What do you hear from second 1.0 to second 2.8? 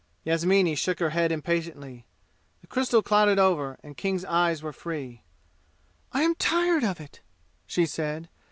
head impatiently. The